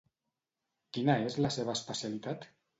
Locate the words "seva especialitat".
1.59-2.53